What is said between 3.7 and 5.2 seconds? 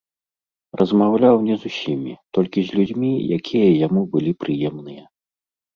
яму былі прыемныя.